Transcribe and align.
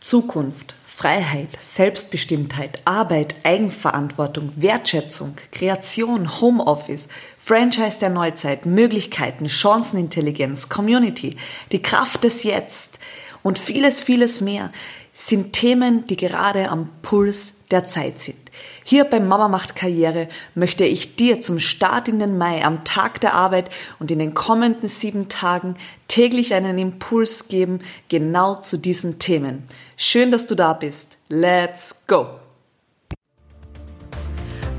Zukunft, 0.00 0.74
Freiheit, 0.86 1.50
Selbstbestimmtheit, 1.60 2.80
Arbeit, 2.86 3.34
Eigenverantwortung, 3.44 4.52
Wertschätzung, 4.56 5.36
Kreation, 5.52 6.40
Homeoffice, 6.40 7.08
Franchise 7.38 7.98
der 8.00 8.08
Neuzeit, 8.08 8.64
Möglichkeiten, 8.64 9.48
Chancenintelligenz, 9.48 10.70
Community, 10.70 11.36
die 11.70 11.82
Kraft 11.82 12.24
des 12.24 12.44
Jetzt 12.44 12.98
und 13.42 13.58
vieles, 13.58 14.00
vieles 14.00 14.40
mehr 14.40 14.72
sind 15.18 15.54
Themen, 15.54 16.06
die 16.06 16.16
gerade 16.16 16.68
am 16.68 16.90
Puls 17.00 17.54
der 17.70 17.88
Zeit 17.88 18.20
sind. 18.20 18.36
Hier 18.84 19.04
beim 19.04 19.26
Mama 19.26 19.48
macht 19.48 19.74
Karriere 19.74 20.28
möchte 20.54 20.84
ich 20.84 21.16
dir 21.16 21.40
zum 21.40 21.58
Start 21.58 22.06
in 22.06 22.18
den 22.18 22.36
Mai 22.36 22.62
am 22.62 22.84
Tag 22.84 23.20
der 23.22 23.32
Arbeit 23.32 23.70
und 23.98 24.10
in 24.10 24.18
den 24.18 24.34
kommenden 24.34 24.90
sieben 24.90 25.30
Tagen 25.30 25.76
täglich 26.06 26.52
einen 26.52 26.76
Impuls 26.76 27.48
geben, 27.48 27.80
genau 28.10 28.56
zu 28.56 28.76
diesen 28.76 29.18
Themen. 29.18 29.66
Schön, 29.96 30.30
dass 30.30 30.46
du 30.46 30.54
da 30.54 30.74
bist. 30.74 31.16
Let's 31.30 32.04
go! 32.06 32.26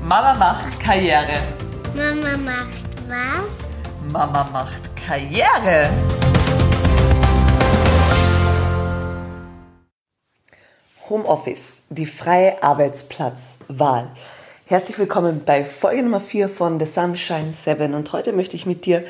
Mama 0.04 0.34
macht 0.34 0.78
Karriere. 0.78 1.40
Mama 1.96 2.36
macht 2.38 2.84
was? 3.08 3.58
Mama 4.12 4.48
macht 4.52 4.88
Karriere. 4.94 5.90
Homeoffice, 11.10 11.82
die 11.88 12.06
freie 12.06 12.62
Arbeitsplatzwahl. 12.62 14.10
Herzlich 14.66 14.98
willkommen 14.98 15.42
bei 15.44 15.64
Folge 15.64 16.02
Nummer 16.02 16.20
4 16.20 16.48
von 16.48 16.78
The 16.78 16.86
Sunshine 16.86 17.54
7 17.54 17.94
und 17.94 18.12
heute 18.12 18.32
möchte 18.32 18.56
ich 18.56 18.66
mit 18.66 18.84
dir 18.84 19.04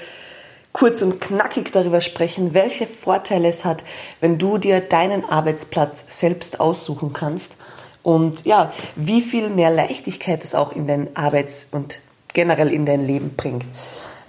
kurz 0.73 1.03
und 1.03 1.21
knackig 1.21 1.73
darüber 1.73 2.01
sprechen, 2.01 2.55
welche 2.55 2.87
Vorteile 2.87 3.49
es 3.49 3.65
hat, 3.65 3.83
wenn 4.21 4.39
du 4.39 4.59
dir 4.59 4.81
deinen 4.81 5.25
Arbeitsplatz 5.25 6.05
selbst 6.07 6.61
aussuchen 6.61 7.13
kannst 7.13 7.57
und 8.05 8.45
ja, 8.45 8.73
wie 8.95 9.21
viel 9.21 9.51
mehr 9.51 9.71
Leichtigkeit 9.71 10.45
es 10.45 10.55
auch 10.55 10.73
in 10.73 10.87
dein 10.87 11.17
Arbeits- 11.17 11.67
und 11.73 11.99
generell 12.33 12.71
in 12.73 12.87
dein 12.87 13.05
Leben 13.05 13.35
bringt. 13.37 13.67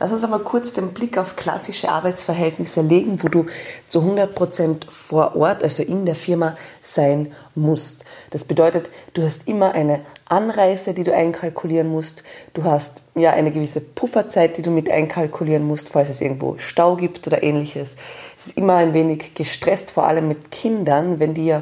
Lass 0.01 0.13
uns 0.13 0.23
einmal 0.23 0.39
kurz 0.39 0.71
den 0.71 0.93
Blick 0.93 1.17
auf 1.17 1.35
klassische 1.35 1.89
Arbeitsverhältnisse 1.89 2.81
legen, 2.81 3.21
wo 3.21 3.27
du 3.27 3.47
zu 3.89 3.99
100 3.99 4.33
Prozent 4.33 4.87
vor 4.89 5.35
Ort, 5.35 5.61
also 5.61 5.83
in 5.83 6.05
der 6.05 6.15
Firma 6.15 6.55
sein 6.79 7.33
musst. 7.53 8.05
Das 8.29 8.45
bedeutet, 8.45 8.91
du 9.13 9.23
hast 9.23 9.49
immer 9.49 9.73
eine 9.73 9.99
Anreise, 10.29 10.93
die 10.93 11.03
du 11.03 11.13
einkalkulieren 11.13 11.89
musst. 11.89 12.23
Du 12.53 12.63
hast 12.63 13.01
ja 13.15 13.31
eine 13.31 13.51
gewisse 13.51 13.81
Pufferzeit, 13.81 14.55
die 14.55 14.61
du 14.61 14.71
mit 14.71 14.89
einkalkulieren 14.89 15.67
musst, 15.67 15.89
falls 15.89 16.07
es 16.07 16.21
irgendwo 16.21 16.57
Stau 16.59 16.95
gibt 16.95 17.27
oder 17.27 17.43
ähnliches. 17.43 17.97
Es 18.37 18.47
ist 18.47 18.57
immer 18.57 18.75
ein 18.75 18.93
wenig 18.93 19.33
gestresst, 19.33 19.91
vor 19.91 20.07
allem 20.07 20.29
mit 20.29 20.49
Kindern, 20.49 21.19
wenn 21.19 21.33
die 21.33 21.47
ja 21.47 21.61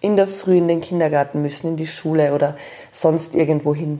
in 0.00 0.16
der 0.16 0.26
Früh 0.26 0.56
in 0.56 0.68
den 0.68 0.80
Kindergarten 0.80 1.42
müssen, 1.42 1.68
in 1.68 1.76
die 1.76 1.86
Schule 1.86 2.34
oder 2.34 2.56
sonst 2.92 3.34
irgendwo 3.34 3.74
hin. 3.74 3.98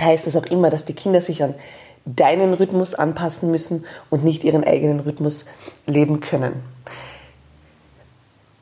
Heißt 0.00 0.26
das 0.26 0.34
auch 0.34 0.46
immer, 0.46 0.70
dass 0.70 0.84
die 0.84 0.94
Kinder 0.94 1.20
sich 1.20 1.44
an 1.44 1.54
deinen 2.04 2.54
Rhythmus 2.54 2.94
anpassen 2.94 3.50
müssen 3.50 3.84
und 4.08 4.24
nicht 4.24 4.44
ihren 4.44 4.64
eigenen 4.64 5.00
Rhythmus 5.00 5.46
leben 5.86 6.20
können. 6.20 6.62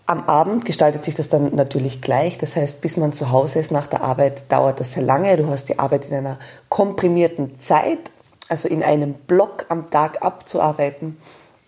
Am 0.07 0.25
Abend 0.25 0.65
gestaltet 0.65 1.05
sich 1.05 1.15
das 1.15 1.29
dann 1.29 1.55
natürlich 1.55 2.01
gleich. 2.01 2.39
Das 2.39 2.57
heißt, 2.57 2.81
bis 2.81 2.97
man 2.97 3.13
zu 3.13 3.31
Hause 3.31 3.59
ist 3.59 3.71
nach 3.71 3.87
der 3.87 4.03
Arbeit, 4.03 4.51
dauert 4.51 4.81
das 4.81 4.93
sehr 4.93 5.03
lange. 5.03 5.37
Du 5.37 5.49
hast 5.49 5.69
die 5.69 5.79
Arbeit 5.79 6.07
in 6.07 6.15
einer 6.15 6.39
komprimierten 6.71 7.59
Zeit, 7.59 8.11
also 8.49 8.69
in 8.69 8.83
einem 8.83 9.13
Block 9.13 9.67
am 9.69 9.91
Tag 9.91 10.23
abzuarbeiten. 10.23 11.19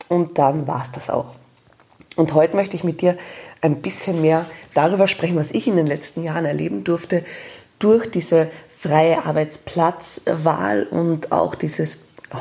Und 0.08 0.38
dann 0.38 0.66
war 0.66 0.82
es 0.82 0.90
das 0.90 1.10
auch. 1.10 1.34
Und 2.16 2.34
heute 2.34 2.56
möchte 2.56 2.76
ich 2.76 2.84
mit 2.84 3.02
dir 3.02 3.16
ein 3.60 3.82
bisschen 3.82 4.20
mehr 4.22 4.46
darüber 4.74 5.06
sprechen, 5.06 5.36
was 5.36 5.52
ich 5.52 5.68
in 5.68 5.76
den 5.76 5.86
letzten 5.86 6.22
Jahren 6.22 6.46
erleben 6.46 6.82
durfte 6.82 7.24
durch 7.78 8.10
diese 8.10 8.48
freie 8.80 9.26
Arbeitsplatzwahl 9.26 10.84
und 10.84 11.32
auch 11.32 11.54
dieses 11.54 11.98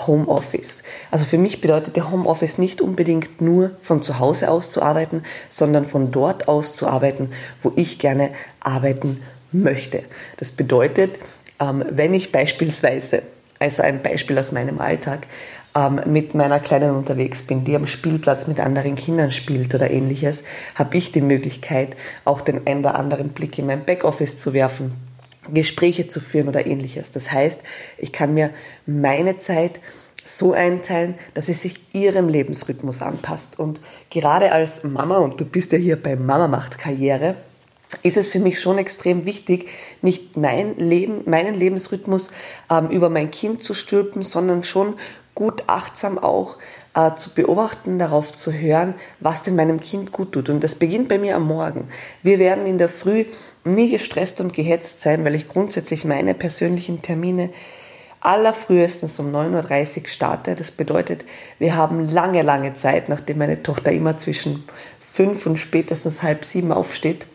Homeoffice. 0.07 0.83
Also 1.11 1.25
für 1.25 1.37
mich 1.37 1.59
bedeutet 1.59 1.97
der 1.97 2.11
Homeoffice 2.11 2.57
nicht 2.57 2.79
unbedingt 2.79 3.41
nur 3.41 3.71
von 3.81 4.01
zu 4.01 4.19
Hause 4.19 4.49
aus 4.49 4.69
zu 4.69 4.81
arbeiten, 4.81 5.23
sondern 5.49 5.85
von 5.85 6.13
dort 6.13 6.47
aus 6.47 6.75
zu 6.75 6.87
arbeiten, 6.87 7.31
wo 7.61 7.73
ich 7.75 7.99
gerne 7.99 8.29
arbeiten 8.61 9.21
möchte. 9.51 10.03
Das 10.37 10.53
bedeutet, 10.53 11.19
ähm, 11.59 11.83
wenn 11.89 12.13
ich 12.13 12.31
beispielsweise, 12.31 13.23
also 13.59 13.83
ein 13.83 14.01
Beispiel 14.01 14.39
aus 14.39 14.53
meinem 14.53 14.79
Alltag, 14.79 15.27
ähm, 15.75 15.99
mit 16.05 16.35
meiner 16.35 16.61
Kleinen 16.61 16.95
unterwegs 16.95 17.41
bin, 17.41 17.65
die 17.65 17.75
am 17.75 17.85
Spielplatz 17.85 18.47
mit 18.47 18.61
anderen 18.61 18.95
Kindern 18.95 19.31
spielt 19.31 19.75
oder 19.75 19.91
ähnliches, 19.91 20.45
habe 20.75 20.95
ich 20.95 21.11
die 21.11 21.21
Möglichkeit, 21.21 21.97
auch 22.23 22.39
den 22.39 22.65
einen 22.65 22.79
oder 22.79 22.95
anderen 22.95 23.29
Blick 23.29 23.59
in 23.59 23.65
mein 23.65 23.83
Backoffice 23.83 24.37
zu 24.37 24.53
werfen 24.53 25.08
Gespräche 25.53 26.07
zu 26.07 26.19
führen 26.19 26.47
oder 26.47 26.65
ähnliches. 26.65 27.11
Das 27.11 27.31
heißt, 27.31 27.61
ich 27.97 28.11
kann 28.11 28.33
mir 28.33 28.51
meine 28.85 29.39
Zeit 29.39 29.79
so 30.25 30.53
einteilen, 30.53 31.15
dass 31.33 31.47
sie 31.47 31.53
sich 31.53 31.75
ihrem 31.93 32.27
Lebensrhythmus 32.27 33.01
anpasst. 33.01 33.57
Und 33.57 33.81
gerade 34.09 34.51
als 34.51 34.83
Mama, 34.83 35.17
und 35.17 35.39
du 35.39 35.45
bist 35.45 35.71
ja 35.71 35.77
hier 35.77 36.01
bei 36.01 36.15
Mama 36.15 36.47
macht 36.47 36.77
Karriere, 36.77 37.35
ist 38.03 38.17
es 38.17 38.27
für 38.27 38.39
mich 38.39 38.59
schon 38.59 38.77
extrem 38.77 39.25
wichtig, 39.25 39.69
nicht 40.01 40.37
mein 40.37 40.77
Leben, 40.77 41.23
meinen 41.25 41.55
Lebensrhythmus 41.55 42.29
ähm, 42.69 42.89
über 42.89 43.09
mein 43.09 43.31
Kind 43.31 43.63
zu 43.63 43.73
stülpen, 43.73 44.21
sondern 44.21 44.63
schon 44.63 44.95
gut 45.33 45.63
achtsam 45.67 46.19
auch 46.19 46.57
äh, 46.95 47.15
zu 47.15 47.31
beobachten, 47.31 47.99
darauf 47.99 48.35
zu 48.35 48.51
hören, 48.51 48.95
was 49.19 49.43
denn 49.43 49.55
meinem 49.55 49.79
Kind 49.79 50.11
gut 50.11 50.31
tut. 50.31 50.49
Und 50.49 50.63
das 50.63 50.75
beginnt 50.75 51.07
bei 51.07 51.17
mir 51.17 51.35
am 51.35 51.47
Morgen. 51.47 51.87
Wir 52.23 52.39
werden 52.39 52.65
in 52.65 52.77
der 52.77 52.89
Früh 52.89 53.25
nie 53.63 53.89
gestresst 53.89 54.41
und 54.41 54.53
gehetzt 54.53 55.01
sein, 55.01 55.23
weil 55.25 55.35
ich 55.35 55.47
grundsätzlich 55.47 56.05
meine 56.05 56.33
persönlichen 56.33 57.01
Termine 57.01 57.51
allerfrühestens 58.21 59.19
um 59.19 59.33
9.30 59.33 60.01
Uhr 60.01 60.07
starte. 60.07 60.55
Das 60.55 60.71
bedeutet, 60.71 61.25
wir 61.57 61.75
haben 61.75 62.09
lange, 62.09 62.41
lange 62.41 62.75
Zeit, 62.75 63.09
nachdem 63.09 63.37
meine 63.37 63.63
Tochter 63.63 63.91
immer 63.91 64.17
zwischen 64.17 64.63
fünf 65.11 65.45
und 65.45 65.57
spätestens 65.57 66.21
halb 66.23 66.43
sieben 66.45 66.71
aufsteht. 66.71 67.27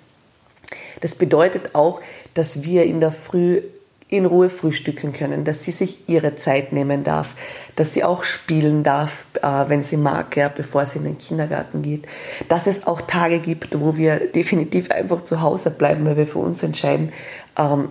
Das 1.00 1.14
bedeutet 1.14 1.74
auch, 1.74 2.00
dass 2.34 2.64
wir 2.64 2.84
in 2.84 3.00
der 3.00 3.12
Früh 3.12 3.62
in 4.08 4.26
Ruhe 4.26 4.50
frühstücken 4.50 5.12
können, 5.12 5.44
dass 5.44 5.64
sie 5.64 5.70
sich 5.70 6.08
ihre 6.08 6.36
Zeit 6.36 6.72
nehmen 6.72 7.04
darf, 7.04 7.34
dass 7.74 7.94
sie 7.94 8.04
auch 8.04 8.22
spielen 8.22 8.82
darf, 8.82 9.26
äh, 9.42 9.64
wenn 9.68 9.82
sie 9.82 9.96
mag, 9.96 10.36
ja, 10.36 10.48
bevor 10.48 10.86
sie 10.86 10.98
in 10.98 11.04
den 11.04 11.18
Kindergarten 11.18 11.82
geht. 11.82 12.06
Dass 12.48 12.66
es 12.66 12.86
auch 12.86 13.00
Tage 13.00 13.40
gibt, 13.40 13.80
wo 13.80 13.96
wir 13.96 14.30
definitiv 14.34 14.90
einfach 14.90 15.22
zu 15.22 15.40
Hause 15.40 15.70
bleiben, 15.70 16.04
weil 16.04 16.16
wir 16.16 16.26
für 16.26 16.38
uns 16.38 16.62
entscheiden, 16.62 17.12
ähm, 17.58 17.88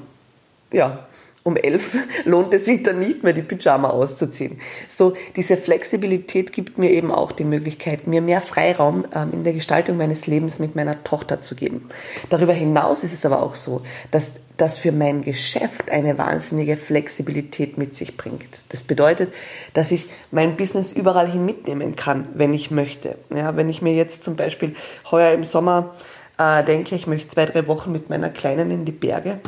ja, 0.71 1.05
um 1.43 1.57
elf 1.57 1.97
lohnt 2.25 2.53
es 2.53 2.65
sich 2.65 2.83
dann 2.83 2.99
nicht 2.99 3.23
mehr, 3.23 3.33
die 3.33 3.41
Pyjama 3.41 3.89
auszuziehen. 3.89 4.59
So, 4.87 5.13
diese 5.35 5.57
Flexibilität 5.57 6.53
gibt 6.53 6.77
mir 6.77 6.91
eben 6.91 7.11
auch 7.11 7.31
die 7.31 7.43
Möglichkeit, 7.43 8.07
mir 8.07 8.21
mehr 8.21 8.41
Freiraum 8.41 9.05
ähm, 9.13 9.31
in 9.33 9.43
der 9.43 9.53
Gestaltung 9.53 9.97
meines 9.97 10.27
Lebens 10.27 10.59
mit 10.59 10.75
meiner 10.75 11.03
Tochter 11.03 11.41
zu 11.41 11.55
geben. 11.55 11.87
Darüber 12.29 12.53
hinaus 12.53 13.03
ist 13.03 13.13
es 13.13 13.25
aber 13.25 13.43
auch 13.43 13.55
so, 13.55 13.81
dass 14.11 14.33
das 14.57 14.77
für 14.77 14.91
mein 14.91 15.21
Geschäft 15.21 15.89
eine 15.91 16.17
wahnsinnige 16.17 16.77
Flexibilität 16.77 17.77
mit 17.77 17.95
sich 17.95 18.17
bringt. 18.17 18.65
Das 18.69 18.83
bedeutet, 18.83 19.33
dass 19.73 19.91
ich 19.91 20.07
mein 20.31 20.55
Business 20.55 20.93
überall 20.93 21.29
hin 21.29 21.43
mitnehmen 21.43 21.95
kann, 21.95 22.27
wenn 22.35 22.53
ich 22.53 22.71
möchte. 22.71 23.17
Ja, 23.33 23.55
wenn 23.55 23.69
ich 23.69 23.81
mir 23.81 23.93
jetzt 23.93 24.23
zum 24.23 24.35
Beispiel 24.35 24.75
heuer 25.09 25.33
im 25.33 25.43
Sommer 25.43 25.95
äh, 26.37 26.63
denke, 26.63 26.95
ich 26.95 27.07
möchte 27.07 27.29
zwei, 27.29 27.45
drei 27.45 27.67
Wochen 27.67 27.91
mit 27.91 28.09
meiner 28.09 28.29
Kleinen 28.29 28.71
in 28.71 28.85
die 28.85 28.91
Berge, 28.91 29.39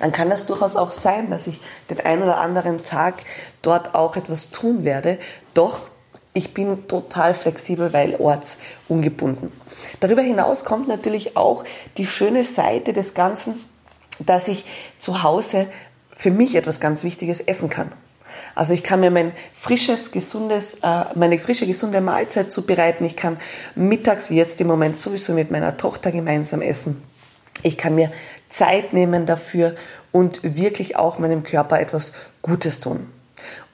dann 0.00 0.12
kann 0.12 0.30
das 0.30 0.46
durchaus 0.46 0.76
auch 0.76 0.92
sein, 0.92 1.30
dass 1.30 1.46
ich 1.46 1.60
den 1.88 2.00
einen 2.00 2.22
oder 2.22 2.40
anderen 2.40 2.82
Tag 2.82 3.22
dort 3.62 3.94
auch 3.94 4.16
etwas 4.16 4.50
tun 4.50 4.84
werde. 4.84 5.18
Doch 5.54 5.80
ich 6.32 6.54
bin 6.54 6.86
total 6.86 7.34
flexibel, 7.34 7.92
weil 7.92 8.16
ortsungebunden. 8.16 9.52
Darüber 10.00 10.22
hinaus 10.22 10.64
kommt 10.64 10.88
natürlich 10.88 11.36
auch 11.36 11.64
die 11.96 12.06
schöne 12.06 12.44
Seite 12.44 12.92
des 12.92 13.14
Ganzen, 13.14 13.60
dass 14.20 14.48
ich 14.48 14.64
zu 14.98 15.22
Hause 15.22 15.66
für 16.14 16.30
mich 16.30 16.54
etwas 16.54 16.80
ganz 16.80 17.02
Wichtiges 17.02 17.40
essen 17.40 17.70
kann. 17.70 17.92
Also 18.54 18.72
ich 18.74 18.84
kann 18.84 19.00
mir 19.00 19.10
mein 19.10 19.32
frisches, 19.52 20.12
gesundes, 20.12 20.74
äh, 20.82 21.04
meine 21.14 21.38
frische, 21.38 21.66
gesunde 21.66 22.00
Mahlzeit 22.00 22.52
zubereiten. 22.52 23.04
Ich 23.04 23.16
kann 23.16 23.38
mittags 23.74 24.28
jetzt 24.28 24.60
im 24.60 24.66
Moment 24.68 25.00
sowieso 25.00 25.32
mit 25.32 25.50
meiner 25.50 25.76
Tochter 25.76 26.12
gemeinsam 26.12 26.62
essen. 26.62 27.02
Ich 27.62 27.76
kann 27.76 27.94
mir 27.94 28.10
Zeit 28.48 28.92
nehmen 28.92 29.26
dafür 29.26 29.74
und 30.12 30.40
wirklich 30.42 30.96
auch 30.96 31.18
meinem 31.18 31.42
Körper 31.42 31.80
etwas 31.80 32.12
Gutes 32.42 32.80
tun. 32.80 33.06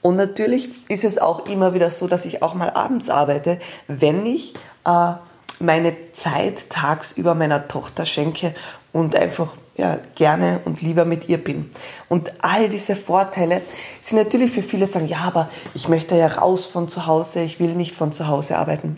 Und 0.01 0.15
natürlich 0.15 0.69
ist 0.89 1.03
es 1.03 1.17
auch 1.17 1.45
immer 1.47 1.73
wieder 1.73 1.89
so, 1.91 2.07
dass 2.07 2.25
ich 2.25 2.41
auch 2.41 2.53
mal 2.53 2.69
abends 2.69 3.09
arbeite, 3.09 3.59
wenn 3.87 4.25
ich 4.25 4.53
äh, 4.85 5.13
meine 5.59 5.95
Zeit 6.11 6.69
tagsüber 6.69 7.35
meiner 7.35 7.65
Tochter 7.67 8.05
schenke 8.05 8.53
und 8.93 9.15
einfach 9.15 9.55
ja, 9.75 9.99
gerne 10.15 10.61
und 10.65 10.81
lieber 10.81 11.05
mit 11.05 11.29
ihr 11.29 11.43
bin. 11.43 11.69
Und 12.09 12.31
all 12.43 12.69
diese 12.69 12.95
Vorteile 12.95 13.61
sind 14.01 14.17
natürlich 14.17 14.51
für 14.51 14.63
viele 14.63 14.87
sagen, 14.87 15.07
ja, 15.07 15.19
aber 15.19 15.49
ich 15.73 15.87
möchte 15.87 16.17
ja 16.17 16.27
raus 16.27 16.65
von 16.65 16.87
zu 16.87 17.05
Hause, 17.05 17.41
ich 17.41 17.59
will 17.59 17.75
nicht 17.75 17.95
von 17.95 18.11
zu 18.11 18.27
Hause 18.27 18.57
arbeiten. 18.57 18.97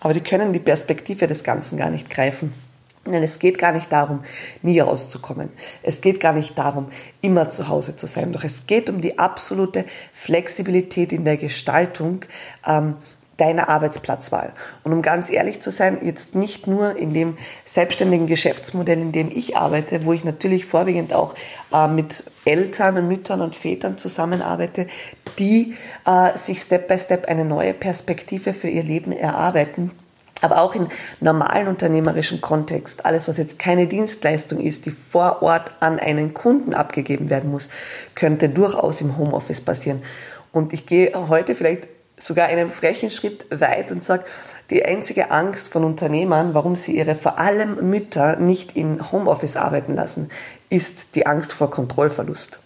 Aber 0.00 0.14
die 0.14 0.20
können 0.20 0.52
die 0.52 0.58
Perspektive 0.58 1.26
des 1.26 1.44
Ganzen 1.44 1.78
gar 1.78 1.90
nicht 1.90 2.10
greifen. 2.10 2.52
Denn 3.12 3.22
es 3.22 3.38
geht 3.38 3.58
gar 3.58 3.72
nicht 3.72 3.92
darum, 3.92 4.22
nie 4.62 4.80
rauszukommen. 4.80 5.50
Es 5.82 6.00
geht 6.00 6.20
gar 6.20 6.32
nicht 6.32 6.58
darum, 6.58 6.88
immer 7.20 7.48
zu 7.48 7.68
Hause 7.68 7.96
zu 7.96 8.06
sein. 8.06 8.32
Doch 8.32 8.44
es 8.44 8.66
geht 8.66 8.88
um 8.90 9.00
die 9.00 9.18
absolute 9.18 9.84
Flexibilität 10.12 11.12
in 11.12 11.24
der 11.24 11.36
Gestaltung 11.36 12.24
ähm, 12.66 12.96
deiner 13.38 13.68
Arbeitsplatzwahl. 13.68 14.52
Und 14.84 14.92
um 14.92 15.00
ganz 15.00 15.30
ehrlich 15.30 15.60
zu 15.60 15.70
sein, 15.70 15.98
jetzt 16.02 16.34
nicht 16.34 16.66
nur 16.66 16.96
in 16.96 17.14
dem 17.14 17.38
selbstständigen 17.64 18.26
Geschäftsmodell, 18.26 19.00
in 19.00 19.12
dem 19.12 19.30
ich 19.30 19.56
arbeite, 19.56 20.04
wo 20.04 20.12
ich 20.12 20.24
natürlich 20.24 20.66
vorwiegend 20.66 21.14
auch 21.14 21.34
äh, 21.72 21.88
mit 21.88 22.24
Eltern 22.44 22.98
und 22.98 23.08
Müttern 23.08 23.40
und 23.40 23.56
Vätern 23.56 23.96
zusammenarbeite, 23.96 24.88
die 25.38 25.74
äh, 26.04 26.36
sich 26.36 26.60
Step 26.60 26.88
by 26.88 26.98
Step 26.98 27.26
eine 27.28 27.44
neue 27.44 27.74
Perspektive 27.74 28.52
für 28.52 28.68
ihr 28.68 28.82
Leben 28.82 29.12
erarbeiten 29.12 29.92
aber 30.42 30.60
auch 30.60 30.74
in 30.74 30.88
normalen 31.20 31.68
unternehmerischen 31.68 32.40
Kontext, 32.40 33.04
alles 33.06 33.28
was 33.28 33.38
jetzt 33.38 33.58
keine 33.58 33.86
Dienstleistung 33.86 34.60
ist, 34.60 34.86
die 34.86 34.90
vor 34.90 35.42
Ort 35.42 35.72
an 35.80 35.98
einen 35.98 36.34
Kunden 36.34 36.74
abgegeben 36.74 37.30
werden 37.30 37.50
muss, 37.50 37.68
könnte 38.14 38.48
durchaus 38.48 39.00
im 39.00 39.16
Homeoffice 39.16 39.60
passieren. 39.60 40.02
Und 40.52 40.72
ich 40.72 40.86
gehe 40.86 41.12
heute 41.28 41.54
vielleicht 41.54 41.88
sogar 42.16 42.48
einen 42.48 42.70
frechen 42.70 43.10
Schritt 43.10 43.46
weit 43.50 43.92
und 43.92 44.02
sage, 44.02 44.24
die 44.70 44.84
einzige 44.84 45.30
Angst 45.30 45.68
von 45.68 45.84
Unternehmern, 45.84 46.52
warum 46.52 46.76
sie 46.76 46.96
ihre 46.96 47.14
vor 47.14 47.38
allem 47.38 47.88
Mütter 47.88 48.36
nicht 48.36 48.76
in 48.76 49.12
Homeoffice 49.12 49.56
arbeiten 49.56 49.94
lassen, 49.94 50.28
ist 50.70 51.14
die 51.14 51.26
Angst 51.26 51.52
vor 51.52 51.70
Kontrollverlust. 51.70 52.60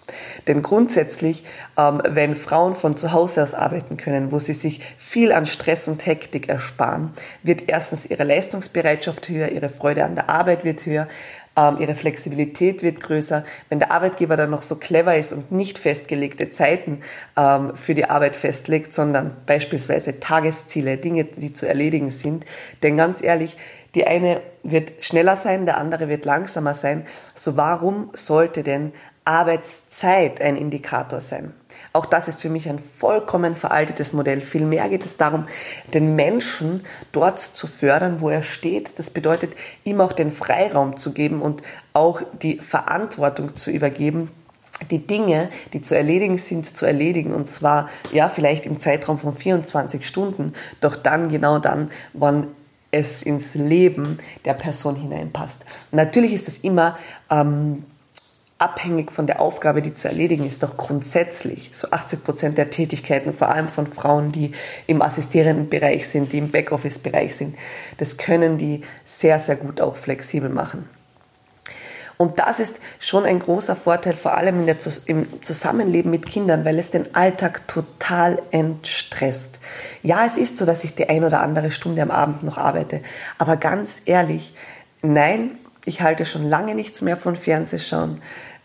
Denn 0.47 0.63
grundsätzlich, 0.63 1.45
ähm, 1.79 2.03
wenn 2.09 2.35
Frauen 2.35 2.75
von 2.75 2.97
zu 2.97 3.13
Hause 3.13 3.43
aus 3.43 3.55
arbeiten 3.55 3.97
können, 3.97 4.33
wo 4.33 4.39
sie 4.39 4.55
sich 4.55 4.81
viel 4.99 5.33
an 5.33 5.47
Stress 5.47 5.89
und 5.89 6.05
Hektik 6.05 6.49
ersparen, 6.49 7.13
wird 7.43 7.65
erstens 7.69 8.07
ihre 8.07 8.25
Leistungsbereitschaft 8.25 9.29
höher, 9.29 9.51
ihre 9.51 9.71
Freude 9.71 10.05
an 10.05 10.17
der 10.17 10.29
Arbeit 10.29 10.65
wird 10.65 10.85
höher, 10.85 11.07
ähm, 11.57 11.77
ihre 11.79 11.95
Flexibilität 11.95 12.83
wird 12.83 13.01
größer. 13.01 13.45
Wenn 13.69 13.79
der 13.79 13.93
Arbeitgeber 13.93 14.37
dann 14.37 14.51
noch 14.51 14.63
so 14.63 14.77
clever 14.77 15.17
ist 15.17 15.33
und 15.33 15.53
nicht 15.53 15.79
festgelegte 15.79 16.49
Zeiten 16.49 17.01
ähm, 17.37 17.75
für 17.75 17.95
die 17.95 18.09
Arbeit 18.09 18.37
festlegt, 18.37 18.95
sondern 18.95 19.37
beispielsweise 19.47 20.19
Tagesziele, 20.19 20.97
Dinge, 20.97 21.25
die 21.25 21.53
zu 21.53 21.67
erledigen 21.67 22.11
sind. 22.11 22.47
Denn 22.83 22.97
ganz 22.97 23.23
ehrlich, 23.23 23.57
die 23.95 24.07
eine 24.07 24.41
wird 24.63 25.05
schneller 25.05 25.37
sein, 25.37 25.67
der 25.67 25.79
andere 25.79 26.09
wird 26.09 26.25
langsamer 26.25 26.75
sein. 26.75 27.05
So 27.35 27.57
warum 27.57 28.11
sollte 28.15 28.63
denn 28.63 28.93
Arbeitszeit 29.25 30.41
ein 30.41 30.57
Indikator 30.57 31.21
sein? 31.21 31.53
Auch 31.93 32.07
das 32.07 32.29
ist 32.29 32.41
für 32.41 32.49
mich 32.49 32.69
ein 32.69 32.79
vollkommen 32.79 33.55
veraltetes 33.55 34.13
Modell. 34.13 34.41
Vielmehr 34.41 34.89
geht 34.89 35.05
es 35.05 35.17
darum, 35.17 35.47
den 35.93 36.17
Menschen 36.17 36.85
dort 37.13 37.39
zu 37.39 37.67
fördern, 37.67 38.21
wo 38.21 38.31
er 38.31 38.43
steht. 38.43 38.99
Das 38.99 39.11
bedeutet, 39.11 39.55
ihm 39.85 40.01
auch 40.01 40.13
den 40.13 40.33
Freiraum 40.33 40.97
zu 40.97 41.13
geben 41.13 41.43
und 41.43 41.63
auch 41.93 42.23
die 42.41 42.59
Verantwortung 42.59 43.57
zu 43.57 43.71
übergeben, 43.71 44.31
die 44.91 45.07
Dinge, 45.07 45.51
die 45.73 45.81
zu 45.81 45.97
erledigen 45.97 46.39
sind, 46.39 46.65
zu 46.65 46.87
erledigen. 46.87 47.33
Und 47.33 47.51
zwar, 47.51 47.89
ja, 48.13 48.29
vielleicht 48.29 48.67
im 48.67 48.81
Zeitraum 48.81 49.19
von 49.19 49.35
24 49.35 50.07
Stunden, 50.07 50.55
doch 50.81 50.97
dann, 50.97 51.29
genau 51.29 51.59
dann, 51.59 51.91
wann 52.15 52.49
es 52.93 53.25
ins 53.25 53.57
Leben 53.57 54.19
der 54.45 54.55
Person 54.55 54.95
hineinpasst. 54.95 55.65
Natürlich 55.91 56.33
ist 56.33 56.47
es 56.47 56.59
immer 56.59 56.97
ähm, 57.31 57.85
abhängig 58.59 59.11
von 59.11 59.27
der 59.27 59.41
Aufgabe, 59.41 59.83
die 59.83 59.93
zu 59.93 60.07
erledigen 60.07 60.47
ist, 60.47 60.63
doch 60.63 60.77
grundsätzlich 60.77 61.71
so 61.73 61.91
80 61.91 62.23
Prozent 62.23 62.59
der 62.59 62.71
Tätigkeiten, 62.71 63.33
vor 63.33 63.49
allem 63.49 63.69
von 63.69 63.89
Frauen, 63.89 64.31
die 64.31 64.53
im 64.87 65.03
assistierenden 65.03 65.69
Bereich 65.69 66.09
sind, 66.09 66.33
die 66.33 66.39
im 66.39 66.53
Backoffice-Bereich 66.53 67.35
sind, 67.35 67.57
das 67.99 68.19
können 68.19 68.59
die 68.59 68.83
sehr, 69.05 69.41
sehr 69.41 69.57
gut 69.57 69.81
auch 69.81 69.97
flexibel 69.97 70.49
machen. 70.49 70.89
Und 72.23 72.39
das 72.39 72.61
ist 72.61 72.79
schon 73.01 73.25
ein 73.25 73.41
großer 73.41 73.75
Vorteil, 73.75 74.15
vor 74.15 74.37
allem 74.37 74.65
der, 74.65 74.77
im 75.07 75.43
Zusammenleben 75.43 76.09
mit 76.09 76.25
Kindern, 76.25 76.65
weil 76.65 76.79
es 76.79 76.93
den 76.93 77.17
Alltag 77.17 77.67
total 77.67 78.41
entstresst. 78.53 79.59
Ja, 80.05 80.25
es 80.25 80.37
ist 80.37 80.57
so, 80.57 80.65
dass 80.65 80.85
ich 80.85 80.95
die 80.95 81.09
ein 81.09 81.25
oder 81.25 81.41
andere 81.41 81.73
Stunde 81.73 82.01
am 82.01 82.13
Abend 82.13 82.45
noch 82.45 82.59
arbeite. 82.59 83.03
Aber 83.39 83.57
ganz 83.57 84.03
ehrlich, 84.05 84.55
nein, 85.03 85.59
ich 85.85 86.03
halte 86.03 86.25
schon 86.25 86.49
lange 86.49 86.77
nichts 86.77 87.03
mehr 87.03 87.17
von 87.17 87.35
Fernsehschauen. 87.35 88.21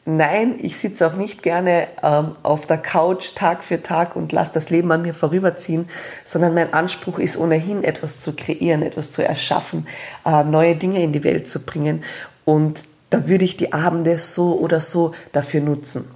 Nein, 0.06 0.58
ich 0.60 0.78
sitze 0.78 1.08
auch 1.08 1.16
nicht 1.16 1.42
gerne 1.42 1.88
ähm, 2.04 2.36
auf 2.44 2.68
der 2.68 2.78
Couch 2.78 3.34
Tag 3.34 3.64
für 3.64 3.82
Tag 3.82 4.16
und 4.16 4.32
lasse 4.34 4.54
das 4.54 4.70
Leben 4.70 4.92
an 4.92 5.02
mir 5.02 5.16
vorüberziehen, 5.16 5.88
sondern 6.24 6.54
mein 6.54 6.74
Anspruch 6.74 7.18
ist 7.18 7.38
ohnehin 7.38 7.84
etwas 7.84 8.20
zu 8.20 8.36
kreieren, 8.36 8.84
etwas 8.84 9.10
zu 9.10 9.24
erschaffen, 9.24 9.88
äh, 10.28 10.44
neue 10.44 10.76
Dinge 10.76 11.02
in 11.02 11.12
die 11.12 11.24
Welt 11.24 11.48
zu 11.48 11.62
bringen. 11.62 12.04
Und 12.46 12.84
da 13.10 13.28
würde 13.28 13.46
ich 13.46 13.58
die 13.58 13.74
Abende 13.74 14.18
so 14.18 14.60
oder 14.60 14.80
so 14.80 15.14
dafür 15.32 15.62
nutzen. 15.62 16.10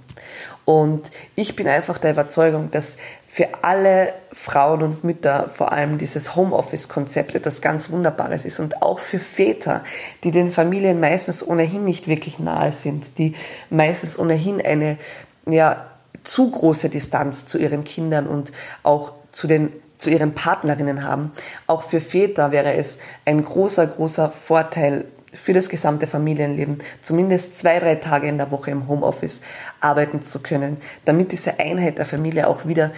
Und 0.64 1.10
ich 1.34 1.56
bin 1.56 1.66
einfach 1.66 1.98
der 1.98 2.12
Überzeugung, 2.12 2.70
dass 2.70 2.96
für 3.26 3.48
alle 3.62 4.12
Frauen 4.30 4.82
und 4.82 5.04
Mütter 5.04 5.50
vor 5.52 5.72
allem 5.72 5.98
dieses 5.98 6.36
Homeoffice-Konzept 6.36 7.34
etwas 7.34 7.62
ganz 7.62 7.90
Wunderbares 7.90 8.44
ist 8.44 8.60
und 8.60 8.82
auch 8.82 8.98
für 8.98 9.18
Väter, 9.18 9.82
die 10.22 10.30
den 10.30 10.52
Familien 10.52 11.00
meistens 11.00 11.46
ohnehin 11.46 11.84
nicht 11.84 12.08
wirklich 12.08 12.38
nahe 12.38 12.72
sind, 12.72 13.18
die 13.18 13.34
meistens 13.70 14.18
ohnehin 14.18 14.60
eine 14.64 14.98
ja, 15.46 15.86
zu 16.22 16.50
große 16.50 16.90
Distanz 16.90 17.46
zu 17.46 17.58
ihren 17.58 17.84
Kindern 17.84 18.26
und 18.26 18.52
auch 18.82 19.14
zu 19.32 19.46
den 19.46 19.72
zu 20.02 20.10
ihren 20.10 20.34
Partnerinnen 20.34 21.04
haben. 21.04 21.30
Auch 21.68 21.84
für 21.84 22.00
Väter 22.00 22.50
wäre 22.50 22.74
es 22.74 22.98
ein 23.24 23.44
großer, 23.44 23.86
großer 23.86 24.30
Vorteil, 24.30 25.04
für 25.32 25.52
das 25.52 25.68
gesamte 25.68 26.06
Familienleben 26.06 26.78
zumindest 27.00 27.58
zwei, 27.58 27.78
drei 27.78 27.96
Tage 27.96 28.28
in 28.28 28.38
der 28.38 28.50
Woche 28.50 28.70
im 28.70 28.88
Homeoffice 28.88 29.40
arbeiten 29.80 30.22
zu 30.22 30.40
können, 30.40 30.76
damit 31.04 31.32
diese 31.32 31.58
Einheit 31.58 31.98
der 31.98 32.06
Familie 32.06 32.48
auch 32.48 32.66
wieder 32.66 32.92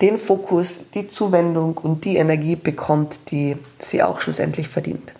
den 0.00 0.18
Fokus, 0.18 0.90
die 0.94 1.06
Zuwendung 1.06 1.78
und 1.78 2.04
die 2.04 2.16
Energie 2.16 2.56
bekommt, 2.56 3.30
die 3.30 3.56
sie 3.78 4.02
auch 4.02 4.20
schlussendlich 4.20 4.68
verdient. 4.68 5.14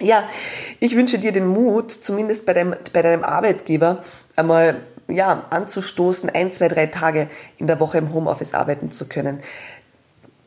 Ja, 0.00 0.28
ich 0.80 0.94
wünsche 0.96 1.18
dir 1.18 1.32
den 1.32 1.46
Mut, 1.46 1.90
zumindest 1.90 2.44
bei 2.44 2.52
deinem, 2.52 2.74
bei 2.92 3.02
deinem 3.02 3.24
Arbeitgeber 3.24 4.02
einmal 4.34 4.82
ja, 5.08 5.44
anzustoßen, 5.50 6.28
ein, 6.30 6.50
zwei, 6.50 6.68
drei 6.68 6.86
Tage 6.86 7.28
in 7.58 7.66
der 7.66 7.80
Woche 7.80 7.98
im 7.98 8.12
Homeoffice 8.12 8.54
arbeiten 8.54 8.90
zu 8.90 9.08
können. 9.08 9.40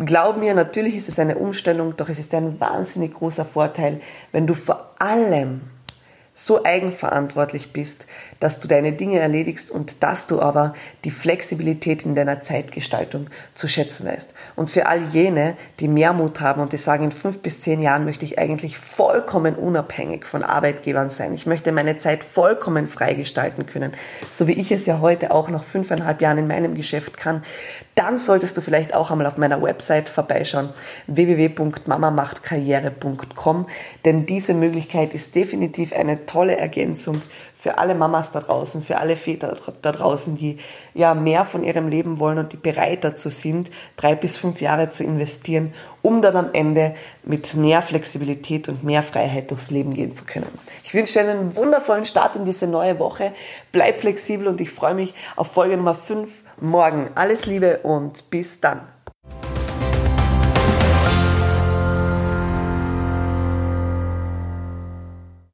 Glaub 0.01 0.38
mir, 0.38 0.54
natürlich 0.54 0.96
ist 0.96 1.10
es 1.10 1.19
eine 1.19 1.38
Umstellung, 1.38 1.98
doch 1.98 2.07
es 2.07 2.19
ist 2.19 2.34
ein 2.34 2.57
wahnsinnig 2.62 3.16
großer 3.16 3.44
Vorteil, 3.44 4.00
wenn 4.31 4.48
du 4.48 4.54
vor 4.54 4.92
allem 4.98 5.62
so 6.39 6.63
eigenverantwortlich 6.63 7.74
bist, 7.74 8.08
dass 8.39 8.62
du 8.62 8.69
deine 8.69 8.93
Dinge 8.93 9.19
erledigst 9.19 9.69
und 9.69 10.01
dass 10.01 10.25
du 10.25 10.41
aber 10.41 10.74
die 11.03 11.12
Flexibilität 11.12 12.05
in 12.05 12.15
deiner 12.15 12.39
Zeitgestaltung 12.39 13.25
zu 13.53 13.67
schätzen 13.67 14.08
weißt. 14.08 14.34
Und 14.55 14.69
für 14.69 14.88
all 14.88 15.01
jene, 15.10 15.58
die 15.81 15.89
mehr 15.89 16.13
Mut 16.13 16.39
haben 16.39 16.62
und 16.62 16.72
die 16.72 16.77
sagen, 16.77 17.03
in 17.03 17.12
fünf 17.12 17.39
bis 17.39 17.60
zehn 17.60 17.81
Jahren 17.81 18.05
möchte 18.05 18.24
ich 18.24 18.39
eigentlich 18.39 18.77
vollkommen 18.77 19.55
unabhängig 19.55 20.25
von 20.25 20.43
Arbeitgebern 20.43 21.10
sein. 21.10 21.34
Ich 21.34 21.46
möchte 21.46 21.74
meine 21.74 21.98
Zeit 21.98 22.24
vollkommen 22.24 22.88
frei 22.88 23.15
gestalten 23.15 23.65
können, 23.65 23.91
so 24.29 24.48
wie 24.48 24.53
ich 24.53 24.72
es 24.72 24.86
ja 24.86 25.01
heute 25.01 25.31
auch 25.31 25.50
nach 25.50 25.65
fünfeinhalb 25.65 26.22
Jahren 26.22 26.38
in 26.38 26.48
meinem 26.48 26.74
Geschäft 26.74 27.17
kann. 27.17 27.43
Dann 27.96 28.17
solltest 28.17 28.55
du 28.55 28.62
vielleicht 28.62 28.93
auch 28.93 29.12
einmal 29.12 29.27
auf 29.27 29.36
meiner 29.36 29.62
Website 29.62 30.08
vorbeischauen, 30.08 30.69
www.mamamachtkarriere.com, 31.08 33.67
denn 34.05 34.25
diese 34.25 34.53
Möglichkeit 34.53 35.13
ist 35.13 35.36
definitiv 35.36 35.91
eine 35.91 36.25
tolle 36.29 36.55
Ergänzung 36.57 37.21
für 37.57 37.77
alle 37.77 37.95
Mamas 37.95 38.31
da 38.31 38.39
draußen, 38.39 38.83
für 38.83 39.00
alle 39.00 39.17
Väter 39.17 39.57
da 39.81 39.91
draußen, 39.91 40.38
die 40.38 40.57
ja 40.93 41.13
mehr 41.13 41.43
von 41.43 41.63
ihrem 41.63 41.89
Leben 41.89 42.19
wollen 42.19 42.38
und 42.38 42.53
die 42.53 42.57
bereit 42.57 43.03
dazu 43.03 43.29
sind, 43.29 43.71
drei 43.98 44.15
bis 44.15 44.38
fünf 44.38 44.62
Jahre 44.62 44.89
zu 44.89 45.03
investieren, 45.03 45.74
um 46.01 46.21
dann 46.21 46.36
am 46.36 46.50
Ende 46.53 46.93
mit 47.24 47.55
mehr 47.55 47.81
Flexibilität 47.81 48.69
und 48.69 48.83
mehr 48.83 49.03
Freiheit 49.03 49.51
durchs 49.51 49.71
Leben 49.71 49.93
gehen 49.93 50.13
zu 50.13 50.25
können. 50.25 50.48
Ich 50.83 50.93
wünsche 50.93 51.13
dir 51.13 51.29
einen 51.29 51.55
wundervollen 51.55 52.05
Start 52.05 52.36
in 52.36 52.45
diese 52.45 52.67
neue 52.67 53.00
Woche. 53.00 53.33
Bleib 53.71 54.00
flexibel 54.00 54.48
und 54.48 54.62
ich 54.62 54.69
freue 54.69 54.93
mich 54.93 55.13
auf 55.36 55.51
Folge 55.51 55.75
Nummer 55.75 55.95
5 55.95 56.43
morgen. 56.62 57.09
Alles 57.15 57.45
Liebe 57.45 57.79
und 57.79 58.29
bis 58.29 58.62
dann. 58.62 58.81